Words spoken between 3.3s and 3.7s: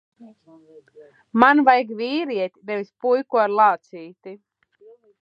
ar